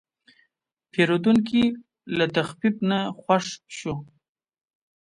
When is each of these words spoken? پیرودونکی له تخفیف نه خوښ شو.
پیرودونکی 0.91 1.63
له 2.17 2.25
تخفیف 2.35 2.75
نه 2.89 2.99
خوښ 3.19 3.45
شو. 3.77 3.93